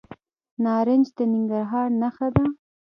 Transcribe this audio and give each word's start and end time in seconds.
نارنج 0.63 1.05
د 1.17 1.17
ننګرهار 1.31 1.87
نښه 2.01 2.27
ده. 2.35 2.45